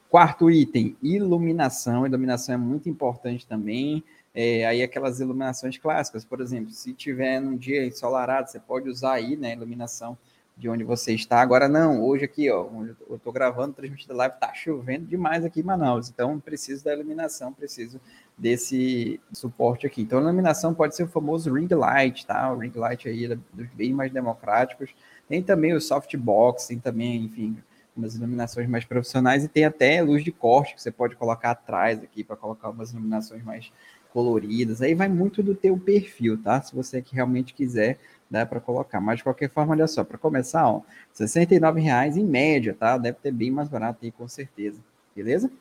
Quarto 0.09 0.49
item, 0.49 0.95
iluminação. 1.01 2.05
Iluminação 2.05 2.55
é 2.55 2.57
muito 2.57 2.87
importante 2.89 3.45
também. 3.47 4.03
É, 4.33 4.65
aí 4.65 4.81
aquelas 4.81 5.19
iluminações 5.19 5.77
clássicas, 5.77 6.23
por 6.23 6.39
exemplo, 6.39 6.71
se 6.71 6.93
tiver 6.93 7.41
num 7.41 7.57
dia 7.57 7.85
ensolarado, 7.85 8.49
você 8.49 8.59
pode 8.59 8.89
usar 8.89 9.13
aí, 9.13 9.35
né, 9.35 9.53
iluminação 9.53 10.17
de 10.57 10.69
onde 10.69 10.83
você 10.83 11.13
está. 11.13 11.41
Agora 11.41 11.67
não, 11.67 12.03
hoje 12.03 12.25
aqui, 12.25 12.49
ó, 12.49 12.67
onde 12.67 12.95
eu 13.09 13.15
estou 13.15 13.33
gravando, 13.33 13.73
transmitindo 13.73 14.13
live, 14.13 14.35
está 14.35 14.53
chovendo 14.53 15.05
demais 15.05 15.43
aqui 15.43 15.61
em 15.61 15.63
Manaus, 15.63 16.09
então 16.09 16.39
preciso 16.39 16.83
da 16.83 16.93
iluminação, 16.93 17.51
preciso 17.51 17.99
desse 18.37 19.19
suporte 19.33 19.87
aqui. 19.87 20.01
Então 20.01 20.19
a 20.19 20.21
iluminação 20.21 20.73
pode 20.73 20.95
ser 20.95 21.03
o 21.03 21.07
famoso 21.07 21.53
ring 21.53 21.67
light, 21.71 22.25
tá? 22.25 22.51
O 22.51 22.59
ring 22.59 22.71
light 22.75 23.07
aí 23.07 23.25
é 23.25 23.35
dos 23.53 23.67
bem 23.73 23.93
mais 23.93 24.11
democráticos. 24.11 24.93
Tem 25.27 25.41
também 25.41 25.73
o 25.73 25.81
softbox, 25.81 26.67
tem 26.67 26.79
também, 26.79 27.23
enfim, 27.25 27.57
umas 27.95 28.15
iluminações 28.15 28.67
mais 28.67 28.85
profissionais 28.85 29.43
e 29.43 29.47
tem 29.47 29.65
até 29.65 30.01
luz 30.01 30.23
de 30.23 30.31
corte 30.31 30.75
que 30.75 30.81
você 30.81 30.91
pode 30.91 31.15
colocar 31.15 31.51
atrás 31.51 32.01
aqui 32.03 32.23
para 32.23 32.35
colocar 32.35 32.69
umas 32.69 32.91
iluminações 32.91 33.43
mais 33.43 33.71
coloridas. 34.13 34.81
Aí 34.81 34.93
vai 34.93 35.07
muito 35.07 35.41
do 35.41 35.55
teu 35.55 35.77
perfil, 35.77 36.41
tá? 36.41 36.61
Se 36.61 36.75
você 36.75 37.01
que 37.01 37.15
realmente 37.15 37.53
quiser 37.53 37.99
dá 38.31 38.45
para 38.45 38.61
colocar. 38.61 39.01
Mas 39.01 39.17
de 39.17 39.23
qualquer 39.23 39.49
forma, 39.49 39.73
olha 39.73 39.85
só, 39.85 40.03
para 40.03 40.17
começar, 40.17 40.67
ó, 40.67 40.81
R$ 41.19 41.81
reais 41.81 42.15
em 42.15 42.23
média, 42.23 42.73
tá? 42.73 42.97
Deve 42.97 43.17
ter 43.21 43.31
bem 43.31 43.51
mais 43.51 43.67
barato 43.67 43.99
aí, 44.03 44.11
com 44.11 44.27
certeza. 44.27 44.79
Beleza? 45.13 45.51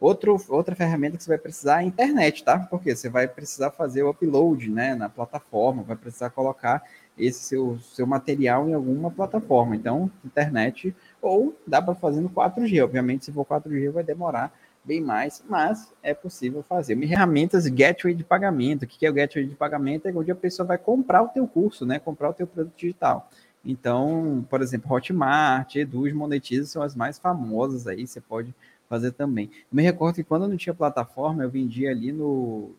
Outro, 0.00 0.36
outra 0.48 0.76
ferramenta 0.76 1.16
que 1.16 1.24
você 1.24 1.30
vai 1.30 1.38
precisar 1.38 1.76
é 1.76 1.78
a 1.78 1.84
internet, 1.84 2.44
tá? 2.44 2.58
Porque 2.58 2.94
você 2.94 3.08
vai 3.08 3.26
precisar 3.26 3.70
fazer 3.72 4.04
o 4.04 4.10
upload, 4.10 4.70
né, 4.70 4.94
na 4.94 5.08
plataforma, 5.08 5.82
vai 5.82 5.96
precisar 5.96 6.30
colocar 6.30 6.84
esse 7.18 7.40
seu, 7.40 7.78
seu 7.80 8.06
material 8.06 8.68
em 8.68 8.74
alguma 8.74 9.10
plataforma. 9.10 9.74
Então, 9.74 10.08
internet, 10.24 10.94
ou 11.20 11.56
dá 11.66 11.82
para 11.82 11.96
fazer 11.96 12.20
no 12.20 12.30
4G. 12.30 12.80
Obviamente, 12.84 13.24
se 13.24 13.32
for 13.32 13.44
4G, 13.44 13.90
vai 13.90 14.04
demorar 14.04 14.52
bem 14.84 15.00
mais, 15.00 15.42
mas 15.48 15.92
é 16.02 16.14
possível 16.14 16.62
fazer. 16.62 16.96
Ferramentas 16.96 17.66
gateway 17.66 18.14
de 18.14 18.24
pagamento. 18.24 18.84
O 18.84 18.86
que 18.86 19.04
é 19.04 19.10
o 19.10 19.12
gateway 19.12 19.46
de 19.46 19.54
pagamento? 19.54 20.08
É 20.08 20.12
onde 20.12 20.30
a 20.30 20.34
pessoa 20.34 20.66
vai 20.66 20.78
comprar 20.78 21.22
o 21.22 21.28
teu 21.28 21.46
curso, 21.46 21.84
né? 21.84 21.98
Comprar 21.98 22.30
o 22.30 22.34
teu 22.34 22.46
produto 22.46 22.74
digital. 22.76 23.30
Então, 23.64 24.46
por 24.48 24.62
exemplo, 24.62 24.90
Hotmart, 24.90 25.76
Eduz, 25.76 26.12
Monetiza 26.12 26.66
são 26.66 26.82
as 26.82 26.94
mais 26.94 27.18
famosas 27.18 27.86
aí, 27.86 28.06
você 28.06 28.20
pode 28.20 28.54
fazer 28.88 29.12
também. 29.12 29.50
Eu 29.70 29.76
me 29.76 29.82
recordo 29.82 30.16
que 30.16 30.24
quando 30.24 30.44
eu 30.44 30.48
não 30.48 30.56
tinha 30.56 30.74
plataforma, 30.74 31.42
eu 31.42 31.50
vendia 31.50 31.90
ali 31.90 32.10
no, 32.10 32.70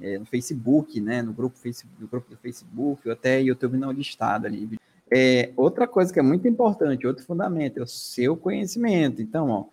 é, 0.00 0.18
no 0.18 0.26
Facebook, 0.26 1.00
né, 1.00 1.22
no 1.22 1.32
grupo, 1.32 1.56
Facebook, 1.56 2.00
no 2.00 2.08
grupo 2.08 2.30
do 2.30 2.36
Facebook, 2.36 3.08
ou 3.08 3.12
até 3.12 3.40
YouTube 3.40 3.78
não 3.78 3.90
listado 3.90 4.46
ali. 4.46 4.78
É, 5.10 5.50
outra 5.56 5.88
coisa 5.88 6.12
que 6.12 6.20
é 6.20 6.22
muito 6.22 6.46
importante, 6.46 7.06
outro 7.06 7.24
fundamento, 7.24 7.78
é 7.78 7.82
o 7.82 7.86
seu 7.86 8.36
conhecimento. 8.36 9.22
Então, 9.22 9.48
ó, 9.48 9.64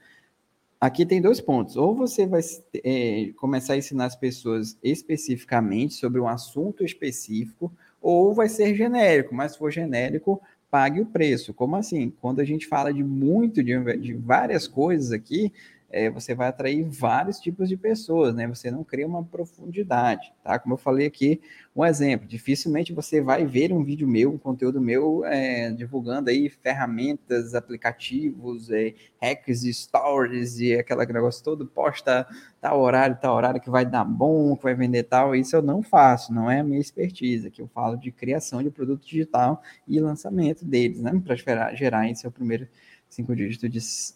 aqui 0.79 1.05
tem 1.05 1.21
dois 1.21 1.41
pontos. 1.41 1.75
Ou 1.75 1.95
você 1.95 2.25
vai 2.25 2.41
é, 2.83 3.31
começar 3.37 3.73
a 3.73 3.77
ensinar 3.77 4.05
as 4.05 4.15
pessoas 4.15 4.77
especificamente 4.83 5.95
sobre 5.95 6.19
um 6.19 6.27
assunto 6.27 6.83
específico, 6.83 7.71
ou 8.01 8.33
vai 8.33 8.47
ser 8.47 8.75
genérico, 8.75 9.33
mas 9.33 9.53
se 9.53 9.57
for 9.57 9.71
genérico, 9.71 10.41
pague 10.69 11.01
o 11.01 11.05
preço. 11.05 11.53
Como 11.53 11.75
assim? 11.75 12.13
Quando 12.21 12.39
a 12.39 12.45
gente 12.45 12.67
fala 12.67 12.93
de 12.93 13.03
muito, 13.03 13.63
de, 13.63 13.97
de 13.97 14.13
várias 14.13 14.67
coisas 14.67 15.11
aqui, 15.11 15.51
é, 15.89 16.09
você 16.09 16.35
vai 16.35 16.49
atrair 16.49 16.83
vários 16.83 17.39
tipos 17.39 17.69
de 17.69 17.77
pessoas, 17.77 18.35
né? 18.35 18.45
Você 18.47 18.69
não 18.69 18.83
cria 18.83 19.07
uma 19.07 19.23
profundidade, 19.23 20.33
tá? 20.43 20.59
Como 20.59 20.73
eu 20.73 20.77
falei 20.77 21.07
aqui, 21.07 21.39
um 21.73 21.85
exemplo, 21.85 22.27
dificilmente 22.27 22.91
você 22.91 23.21
vai 23.21 23.45
ver 23.45 23.71
um 23.71 23.83
vídeo 23.83 24.07
meu, 24.07 24.31
um 24.31 24.37
conteúdo 24.37 24.81
meu, 24.81 25.23
é, 25.23 25.71
divulgando 25.71 26.29
aí 26.29 26.49
ferramentas, 26.49 27.55
aplicativos, 27.55 28.69
é, 28.69 28.95
hacks 29.21 29.61
stories 29.61 30.59
e 30.59 30.73
aquele 30.73 31.05
negócio 31.05 31.43
todo, 31.43 31.65
posta 31.65 32.27
tal 32.59 32.81
horário, 32.81 33.17
tal 33.21 33.35
horário 33.35 33.61
que 33.61 33.69
vai 33.69 33.85
dar 33.85 34.03
bom, 34.03 34.57
que 34.57 34.63
vai 34.63 34.75
vender 34.75 35.03
tal, 35.03 35.35
isso 35.35 35.55
eu 35.55 35.61
não 35.61 35.81
faço, 35.81 36.33
não 36.33 36.51
é 36.51 36.59
a 36.59 36.63
minha 36.63 36.79
expertise, 36.79 37.49
que 37.49 37.61
eu 37.61 37.67
falo 37.67 37.95
de 37.95 38.11
criação 38.11 38.61
de 38.61 38.69
produto 38.69 39.05
digital 39.05 39.61
e 39.87 39.99
lançamento 39.99 40.65
deles, 40.65 41.01
né? 41.01 41.11
Para 41.23 41.35
gerar, 41.35 41.73
gerar 41.75 42.09
esse 42.09 42.25
é 42.25 42.29
o 42.29 42.31
primeiro 42.31 42.67
cinco 43.09 43.35
dígitos 43.35 43.69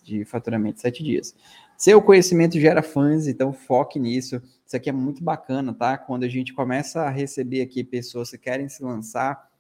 de, 0.04 0.18
de 0.20 0.26
faturamento 0.26 0.78
em 0.78 0.82
sete 0.82 1.04
dias. 1.04 1.36
Seu 1.78 2.02
conhecimento 2.02 2.60
gera 2.60 2.84
fãs, 2.84 3.28
então 3.28 3.52
foque 3.52 4.00
nisso. 4.00 4.42
Isso 4.66 4.76
aqui 4.76 4.90
é 4.90 4.94
muito 4.94 5.24
bacana, 5.24 5.74
tá? 5.74 5.98
Quando 5.98 6.24
a 6.24 6.30
gente 6.30 6.54
começa 6.54 7.02
a 7.02 7.10
receber 7.10 7.62
aqui 7.62 7.84
pessoas 7.84 8.30
que 8.30 8.38
querem 8.38 8.70
se 8.70 8.84
lançar, 8.84 9.51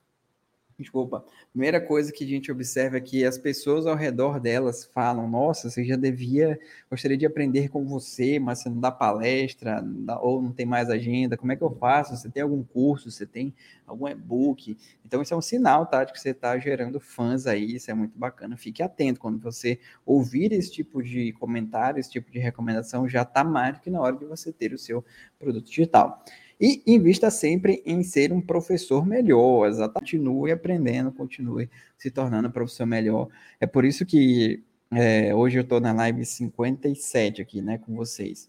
Desculpa. 0.82 1.24
Primeira 1.52 1.80
coisa 1.80 2.12
que 2.12 2.24
a 2.24 2.28
gente 2.28 2.52
observa 2.52 2.98
é 2.98 3.02
que 3.02 3.24
as 3.24 3.38
pessoas 3.38 3.86
ao 3.86 3.96
redor 3.96 4.40
delas 4.40 4.84
falam: 4.86 5.30
Nossa, 5.30 5.70
você 5.70 5.84
já 5.84 5.96
devia, 5.96 6.60
gostaria 6.90 7.18
de 7.18 7.26
aprender 7.26 7.70
com 7.70 7.86
você, 7.86 8.40
mas 8.40 8.60
você 8.60 8.70
não 8.70 8.80
dá 8.80 8.92
palestra, 8.92 9.84
ou 10.22 10.42
não 10.42 10.52
tem 10.52 10.66
mais 10.66 10.90
agenda. 10.90 11.38
Como 11.38 11.52
é 11.52 11.56
que 11.56 11.62
eu 11.62 11.70
faço? 11.70 12.16
Você 12.16 12.30
tem 12.30 12.42
algum 12.42 12.64
curso? 12.64 13.12
Você 13.12 13.26
tem 13.26 13.54
algum 13.86 14.08
e-book? 14.08 14.76
Então, 15.06 15.22
isso 15.22 15.34
é 15.34 15.38
um 15.38 15.42
sinal, 15.42 15.86
tá? 15.86 16.04
De 16.04 16.14
que 16.14 16.20
você 16.20 16.32
está 16.32 16.58
gerando 16.58 17.00
fãs 17.00 17.46
aí. 17.46 17.76
Isso 17.76 17.92
é 17.92 17.94
muito 17.94 18.18
bacana. 18.18 18.58
Fique 18.58 18.82
atento 18.82 19.20
quando 19.20 19.40
você 19.40 19.80
ouvir 20.06 20.52
esse 20.52 20.72
tipo 20.72 21.04
de 21.04 21.32
comentário, 21.34 22.00
esse 22.00 22.10
tipo 22.10 22.32
de 22.32 22.40
recomendação, 22.40 23.08
já 23.08 23.22
está 23.22 23.44
mais 23.44 23.76
do 23.76 23.82
que 23.82 23.90
na 23.90 24.02
hora 24.02 24.16
de 24.16 24.26
você 24.26 24.52
ter 24.52 24.74
o 24.74 24.78
seu 24.80 25.06
produto 25.38 25.68
digital. 25.68 26.24
E 26.62 26.84
invista 26.86 27.32
sempre 27.32 27.82
em 27.84 28.04
ser 28.04 28.32
um 28.32 28.40
professor 28.40 29.04
melhor, 29.04 29.68
exatamente. 29.68 30.12
Continue 30.12 30.52
aprendendo, 30.52 31.12
continue 31.12 31.68
se 31.98 32.12
tornando 32.12 32.50
um 32.50 32.52
professor 32.52 32.86
melhor. 32.86 33.30
É 33.60 33.66
por 33.66 33.84
isso 33.84 34.06
que 34.06 34.62
é, 34.92 35.34
hoje 35.34 35.58
eu 35.58 35.64
estou 35.64 35.80
na 35.80 35.92
live 35.92 36.24
57 36.24 37.42
aqui, 37.42 37.64
né, 37.64 37.80
com 37.80 37.96
vocês. 37.96 38.48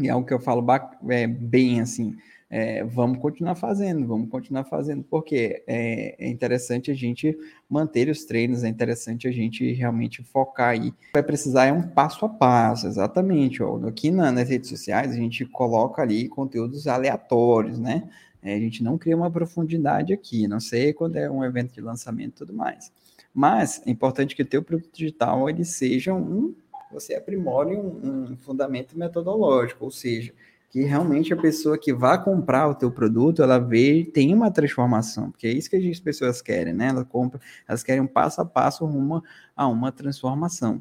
E 0.00 0.08
é 0.08 0.10
algo 0.10 0.26
que 0.26 0.34
eu 0.34 0.40
falo 0.40 0.66
é, 1.08 1.28
bem 1.28 1.80
assim, 1.80 2.16
é, 2.50 2.82
vamos 2.82 3.18
continuar 3.18 3.54
fazendo, 3.54 4.04
vamos 4.08 4.28
continuar 4.28 4.64
fazendo, 4.64 5.04
porque 5.04 5.62
é, 5.68 6.16
é, 6.18 6.28
interessante 6.28 6.90
a 6.90 6.94
gente 6.94 7.38
manter 7.68 8.08
os 8.08 8.24
treinos, 8.24 8.64
é 8.64 8.68
interessante 8.68 9.28
a 9.28 9.30
gente 9.30 9.72
realmente 9.72 10.20
focar 10.24 10.70
aí. 10.70 10.92
Vai 11.14 11.22
precisar 11.22 11.66
é 11.66 11.72
um 11.72 11.82
passo 11.82 12.24
a 12.24 12.28
passo, 12.28 12.88
exatamente. 12.88 13.62
Ó. 13.62 13.86
Aqui 13.86 14.10
na, 14.10 14.32
nas 14.32 14.48
redes 14.48 14.68
sociais 14.68 15.12
a 15.12 15.14
gente 15.14 15.46
coloca 15.46 16.02
ali 16.02 16.28
conteúdos 16.28 16.88
aleatórios, 16.88 17.78
né? 17.78 18.10
É, 18.42 18.54
a 18.54 18.58
gente 18.58 18.82
não 18.82 18.98
cria 18.98 19.16
uma 19.16 19.30
profundidade 19.30 20.12
aqui, 20.12 20.48
não 20.48 20.58
sei 20.58 20.92
quando 20.92 21.16
é 21.16 21.30
um 21.30 21.44
evento 21.44 21.72
de 21.74 21.80
lançamento 21.80 22.30
e 22.30 22.38
tudo 22.38 22.52
mais. 22.52 22.90
Mas 23.32 23.80
é 23.86 23.90
importante 23.90 24.34
que 24.34 24.42
o 24.42 24.46
teu 24.46 24.60
produto 24.60 24.90
digital 24.92 25.48
ele 25.48 25.64
seja 25.64 26.12
um, 26.12 26.52
você 26.90 27.14
aprimore 27.14 27.76
um, 27.76 28.32
um 28.32 28.36
fundamento 28.38 28.98
metodológico, 28.98 29.84
ou 29.84 29.90
seja, 29.90 30.32
que 30.70 30.82
realmente 30.82 31.34
a 31.34 31.36
pessoa 31.36 31.76
que 31.76 31.92
vai 31.92 32.22
comprar 32.22 32.68
o 32.68 32.74
teu 32.76 32.92
produto, 32.92 33.42
ela 33.42 33.58
vê, 33.58 34.08
tem 34.14 34.32
uma 34.32 34.52
transformação, 34.52 35.32
porque 35.32 35.48
é 35.48 35.52
isso 35.52 35.68
que 35.68 35.76
as 35.76 35.98
pessoas 35.98 36.40
querem, 36.40 36.72
né? 36.72 36.88
Elas 36.88 37.04
compram, 37.08 37.40
elas 37.66 37.82
querem 37.82 38.00
um 38.00 38.06
passo 38.06 38.40
a 38.40 38.44
passo 38.44 38.86
rumo 38.86 39.22
a 39.56 39.66
uma 39.66 39.90
transformação. 39.90 40.80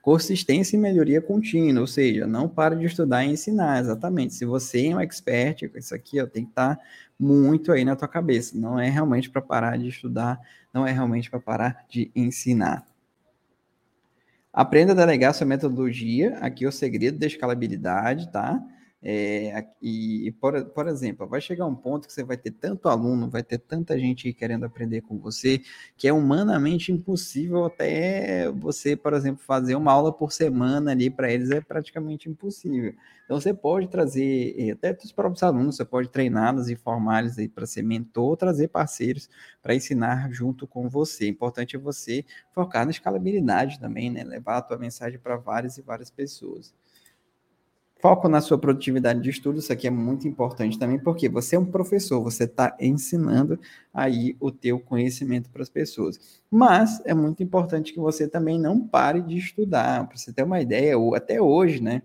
Consistência 0.00 0.76
e 0.76 0.80
melhoria 0.80 1.20
contínua, 1.20 1.82
ou 1.82 1.86
seja, 1.86 2.26
não 2.26 2.48
para 2.48 2.74
de 2.74 2.86
estudar 2.86 3.22
e 3.22 3.32
ensinar, 3.32 3.80
exatamente. 3.80 4.32
Se 4.32 4.46
você 4.46 4.86
é 4.86 4.96
um 4.96 5.00
expert, 5.00 5.70
isso 5.76 5.94
aqui 5.94 6.18
ó, 6.22 6.26
tem 6.26 6.44
que 6.44 6.50
estar 6.50 6.76
tá 6.76 6.82
muito 7.18 7.70
aí 7.70 7.84
na 7.84 7.94
tua 7.94 8.08
cabeça. 8.08 8.56
Não 8.56 8.80
é 8.80 8.88
realmente 8.88 9.28
para 9.28 9.42
parar 9.42 9.76
de 9.76 9.88
estudar, 9.88 10.40
não 10.72 10.86
é 10.86 10.90
realmente 10.90 11.30
para 11.30 11.38
parar 11.38 11.84
de 11.86 12.10
ensinar. 12.16 12.86
Aprenda 14.50 14.92
a 14.92 14.96
delegar 14.96 15.34
sua 15.34 15.46
metodologia, 15.46 16.38
aqui 16.38 16.64
é 16.64 16.68
o 16.68 16.72
segredo 16.72 17.18
da 17.18 17.26
escalabilidade, 17.26 18.32
tá? 18.32 18.58
É, 19.00 19.64
e, 19.80 20.32
por, 20.40 20.64
por 20.66 20.88
exemplo, 20.88 21.26
vai 21.28 21.40
chegar 21.40 21.66
um 21.66 21.74
ponto 21.74 22.08
que 22.08 22.12
você 22.12 22.24
vai 22.24 22.36
ter 22.36 22.50
tanto 22.50 22.88
aluno, 22.88 23.30
vai 23.30 23.44
ter 23.44 23.58
tanta 23.58 23.96
gente 23.96 24.32
querendo 24.32 24.64
aprender 24.64 25.02
com 25.02 25.18
você, 25.18 25.62
que 25.96 26.08
é 26.08 26.12
humanamente 26.12 26.90
impossível 26.90 27.64
até 27.64 28.50
você, 28.50 28.96
por 28.96 29.12
exemplo, 29.14 29.40
fazer 29.44 29.76
uma 29.76 29.92
aula 29.92 30.12
por 30.12 30.32
semana 30.32 30.90
ali 30.90 31.08
para 31.10 31.30
eles 31.30 31.50
é 31.50 31.60
praticamente 31.60 32.28
impossível. 32.28 32.92
Então 33.24 33.40
você 33.40 33.54
pode 33.54 33.88
trazer 33.88 34.54
eh, 34.58 34.70
até 34.72 34.96
os 35.04 35.12
próprios 35.12 35.42
alunos, 35.42 35.76
você 35.76 35.84
pode 35.84 36.08
treiná-los 36.08 36.68
e 36.68 36.74
formá-los 36.74 37.38
aí 37.38 37.46
para 37.48 37.66
ser 37.66 37.82
mentor, 37.82 38.36
trazer 38.36 38.68
parceiros 38.68 39.28
para 39.62 39.74
ensinar 39.74 40.32
junto 40.32 40.66
com 40.66 40.88
você. 40.88 41.26
O 41.26 41.28
importante 41.28 41.76
é 41.76 41.78
você 41.78 42.24
focar 42.52 42.84
na 42.84 42.90
escalabilidade 42.90 43.78
também, 43.78 44.10
né? 44.10 44.24
Levar 44.24 44.56
a 44.56 44.62
tua 44.62 44.78
mensagem 44.78 45.18
para 45.20 45.36
várias 45.36 45.76
e 45.78 45.82
várias 45.82 46.10
pessoas. 46.10 46.74
Foco 48.00 48.28
na 48.28 48.40
sua 48.40 48.56
produtividade 48.56 49.20
de 49.20 49.28
estudo, 49.28 49.58
isso 49.58 49.72
aqui 49.72 49.88
é 49.88 49.90
muito 49.90 50.28
importante 50.28 50.78
também, 50.78 51.00
porque 51.00 51.28
você 51.28 51.56
é 51.56 51.58
um 51.58 51.64
professor, 51.64 52.22
você 52.22 52.44
está 52.44 52.76
ensinando 52.80 53.58
aí 53.92 54.36
o 54.38 54.52
teu 54.52 54.78
conhecimento 54.78 55.50
para 55.50 55.62
as 55.62 55.68
pessoas. 55.68 56.40
Mas 56.48 57.02
é 57.04 57.12
muito 57.12 57.42
importante 57.42 57.92
que 57.92 57.98
você 57.98 58.28
também 58.28 58.56
não 58.56 58.86
pare 58.86 59.20
de 59.20 59.36
estudar, 59.36 60.06
para 60.06 60.16
você 60.16 60.32
ter 60.32 60.44
uma 60.44 60.60
ideia, 60.60 60.96
ou 60.96 61.16
até 61.16 61.42
hoje, 61.42 61.82
né? 61.82 62.02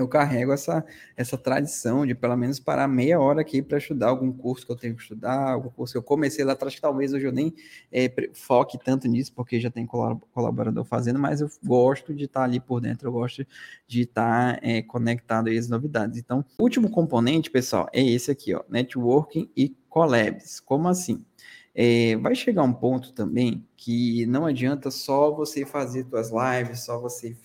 Eu 0.00 0.08
carrego 0.08 0.52
essa, 0.52 0.84
essa 1.16 1.36
tradição 1.36 2.06
de 2.06 2.14
pelo 2.14 2.36
menos 2.36 2.58
parar 2.58 2.88
meia 2.88 3.20
hora 3.20 3.40
aqui 3.40 3.62
para 3.62 3.78
estudar 3.78 4.08
algum 4.08 4.32
curso 4.32 4.66
que 4.66 4.72
eu 4.72 4.76
tenho 4.76 4.94
que 4.94 5.02
estudar, 5.02 5.52
algum 5.52 5.70
curso 5.70 5.92
que 5.92 5.98
eu 5.98 6.02
comecei 6.02 6.44
lá 6.44 6.52
atrás, 6.52 6.74
que 6.74 6.80
talvez 6.80 7.12
hoje 7.12 7.26
eu 7.26 7.32
nem 7.32 7.54
é, 7.90 8.12
foque 8.32 8.78
tanto 8.78 9.08
nisso, 9.08 9.32
porque 9.34 9.60
já 9.60 9.70
tem 9.70 9.86
colaborador 9.86 10.84
fazendo, 10.84 11.18
mas 11.18 11.40
eu 11.40 11.48
gosto 11.64 12.14
de 12.14 12.24
estar 12.24 12.44
ali 12.44 12.60
por 12.60 12.80
dentro, 12.80 13.08
eu 13.08 13.12
gosto 13.12 13.46
de 13.86 14.02
estar 14.02 14.58
é, 14.62 14.82
conectado 14.82 15.48
às 15.48 15.68
novidades. 15.68 16.18
Então, 16.18 16.44
o 16.58 16.62
último 16.62 16.90
componente, 16.90 17.50
pessoal, 17.50 17.88
é 17.92 18.02
esse 18.02 18.30
aqui, 18.30 18.54
ó, 18.54 18.62
networking 18.68 19.50
e 19.56 19.76
collabs. 19.88 20.60
Como 20.60 20.88
assim? 20.88 21.24
É, 21.80 22.16
vai 22.16 22.34
chegar 22.34 22.64
um 22.64 22.72
ponto 22.72 23.12
também 23.12 23.64
que 23.76 24.26
não 24.26 24.44
adianta 24.46 24.90
só 24.90 25.30
você 25.30 25.64
fazer 25.64 26.04
suas 26.08 26.30
lives, 26.30 26.80
só 26.80 27.00
você 27.00 27.36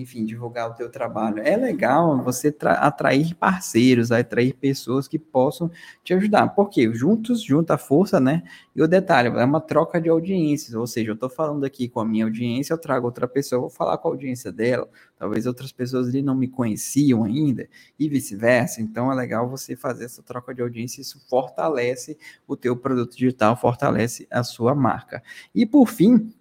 enfim, 0.00 0.24
divulgar 0.24 0.70
o 0.70 0.74
teu 0.74 0.90
trabalho. 0.90 1.42
É 1.42 1.56
legal 1.56 2.22
você 2.22 2.54
atrair 2.62 3.34
parceiros, 3.34 4.12
atrair 4.12 4.54
pessoas 4.54 5.08
que 5.08 5.18
possam 5.18 5.70
te 6.04 6.14
ajudar. 6.14 6.48
Porque 6.48 6.92
juntos, 6.94 7.42
junta 7.42 7.74
a 7.74 7.78
força, 7.78 8.20
né? 8.20 8.42
E 8.74 8.82
o 8.82 8.86
detalhe, 8.86 9.28
é 9.28 9.44
uma 9.44 9.60
troca 9.60 10.00
de 10.00 10.08
audiências. 10.08 10.74
Ou 10.74 10.86
seja, 10.86 11.10
eu 11.10 11.14
estou 11.14 11.28
falando 11.28 11.64
aqui 11.64 11.88
com 11.88 12.00
a 12.00 12.04
minha 12.04 12.24
audiência, 12.24 12.72
eu 12.72 12.78
trago 12.78 13.06
outra 13.06 13.26
pessoa, 13.26 13.62
vou 13.62 13.70
falar 13.70 13.98
com 13.98 14.08
a 14.08 14.10
audiência 14.12 14.52
dela. 14.52 14.88
Talvez 15.18 15.46
outras 15.46 15.72
pessoas 15.72 16.08
ali 16.08 16.22
não 16.22 16.34
me 16.34 16.46
conheciam 16.46 17.24
ainda 17.24 17.68
e 17.98 18.08
vice-versa. 18.08 18.80
Então 18.80 19.10
é 19.10 19.14
legal 19.14 19.48
você 19.48 19.74
fazer 19.74 20.04
essa 20.04 20.22
troca 20.22 20.54
de 20.54 20.62
audiência. 20.62 21.00
Isso 21.00 21.20
fortalece 21.28 22.16
o 22.46 22.56
teu 22.56 22.76
produto 22.76 23.16
digital, 23.16 23.56
fortalece 23.56 24.26
a 24.30 24.44
sua 24.44 24.74
marca. 24.74 25.22
E 25.54 25.66
por 25.66 25.88
fim, 25.88 26.32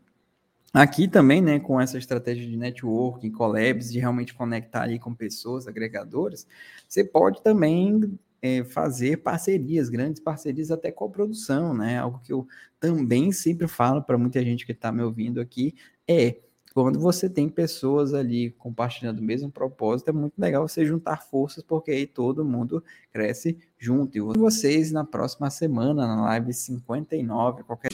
Aqui 0.74 1.08
também, 1.08 1.42
né, 1.42 1.60
com 1.60 1.80
essa 1.80 1.98
estratégia 1.98 2.46
de 2.46 2.58
networking, 2.58 3.32
collabs, 3.32 3.92
de 3.92 4.00
realmente 4.00 4.34
conectar 4.34 4.84
ali 4.84 5.00
com 5.00 5.14
pessoas, 5.14 5.68
agregadores, 5.68 6.46
você 6.88 7.04
pode 7.04 7.42
também 7.42 8.18
é, 8.42 8.64
fazer 8.64 9.18
parcerias, 9.18 9.90
grandes 9.90 10.22
parcerias 10.22 10.70
até 10.70 10.92
com 10.92 11.06
a 11.06 11.10
produção, 11.10 11.74
né? 11.74 11.98
Algo 11.98 12.20
que 12.24 12.32
eu 12.32 12.48
também 12.80 13.32
sempre 13.32 13.68
falo 13.68 14.02
para 14.04 14.18
muita 14.18 14.44
gente 14.44 14.66
que 14.66 14.72
está 14.72 14.92
me 14.92 15.02
ouvindo 15.02 15.42
aqui 15.42 15.74
é 16.08 16.38
quando 16.74 17.00
você 17.00 17.28
tem 17.28 17.50
pessoas 17.50 18.14
ali 18.14 18.52
compartilhando 18.52 19.18
o 19.18 19.24
mesmo 19.24 19.50
propósito, 19.50 20.10
é 20.10 20.14
muito 20.14 20.38
legal 20.38 20.68
você 20.68 20.86
juntar 20.86 21.24
forças, 21.24 21.64
porque 21.64 21.90
aí 21.90 22.06
todo 22.06 22.46
mundo 22.46 22.84
cresce 23.12 23.58
junto. 23.80 24.16
E 24.16 24.22
vocês 24.22 24.92
na 24.92 25.04
próxima 25.04 25.50
semana, 25.50 26.06
na 26.06 26.22
live 26.26 26.54
59, 26.54 27.64
qualquer 27.64 27.92